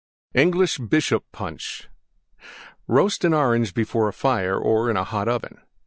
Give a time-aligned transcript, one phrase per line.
[0.33, 1.87] ENGLISH BISHOP PUNCH
[2.87, 5.59] Roast an Orange before a fire or in a hot oven.